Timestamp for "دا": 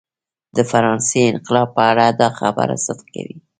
2.21-2.29